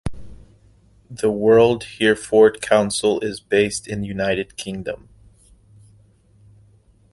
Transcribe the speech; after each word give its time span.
The 1.11 1.29
World 1.31 1.83
Hereford 1.99 2.59
Council 2.59 3.19
is 3.19 3.39
based 3.39 3.87
in 3.87 4.01
the 4.01 4.07
United 4.07 4.57
Kingdom. 4.57 5.09